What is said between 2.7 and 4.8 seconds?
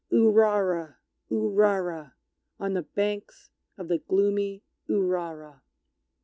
the banks of the gloomy